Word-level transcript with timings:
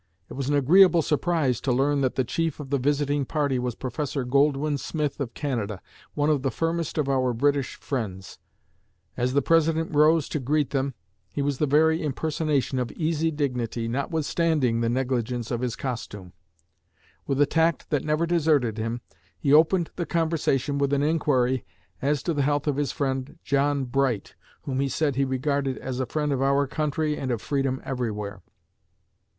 It 0.29 0.33
was 0.33 0.49
an 0.49 0.55
agreeable 0.55 1.03
surprise 1.03 1.61
to 1.61 1.71
learn 1.71 2.01
that 2.01 2.15
the 2.15 2.23
chief 2.23 2.59
of 2.59 2.71
the 2.71 2.79
visiting 2.79 3.23
party 3.23 3.59
was 3.59 3.75
Professor 3.75 4.23
Goldwin 4.25 4.79
Smith 4.79 5.19
of 5.19 5.35
Canada, 5.35 5.79
one 6.15 6.27
of 6.31 6.41
the 6.41 6.49
firmest 6.49 6.97
of 6.97 7.07
our 7.07 7.33
British 7.33 7.75
friends. 7.75 8.39
As 9.15 9.33
the 9.33 9.43
President 9.43 9.93
rose 9.93 10.27
to 10.29 10.39
greet 10.39 10.71
them, 10.71 10.95
he 11.31 11.43
was 11.43 11.59
the 11.59 11.67
very 11.67 12.01
impersonation 12.01 12.79
of 12.79 12.91
easy 12.93 13.29
dignity, 13.29 13.87
notwithstanding 13.87 14.81
the 14.81 14.89
negligence 14.89 15.51
of 15.51 15.61
his 15.61 15.75
costume. 15.75 16.33
With 17.27 17.39
a 17.39 17.45
tact 17.45 17.91
that 17.91 18.03
never 18.03 18.25
deserted 18.25 18.79
him, 18.79 19.01
he 19.37 19.53
opened 19.53 19.91
the 19.97 20.07
conversation 20.07 20.79
with 20.79 20.93
an 20.93 21.03
inquiry 21.03 21.63
as 22.01 22.23
to 22.23 22.33
the 22.33 22.41
health 22.41 22.65
of 22.65 22.77
his 22.77 22.91
friend 22.91 23.37
John 23.43 23.85
Bright, 23.85 24.33
whom 24.63 24.79
he 24.79 24.89
said 24.89 25.15
he 25.15 25.25
regarded 25.25 25.77
as 25.77 25.99
a 25.99 26.07
friend 26.07 26.33
of 26.33 26.41
our 26.41 26.65
country 26.65 27.15
and 27.15 27.29
of 27.29 27.39
freedom 27.39 27.79
everywhere. 27.85 28.41